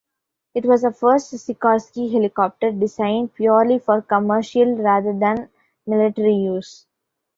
[0.55, 5.49] It was the first Sikorsky helicopter designed purely for commercial rather than
[5.85, 6.87] military use.